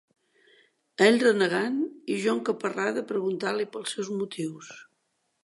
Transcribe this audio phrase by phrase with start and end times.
[1.07, 1.77] Ell renegant
[2.15, 4.75] i jo encaparrada a preguntar-li pels seus motius.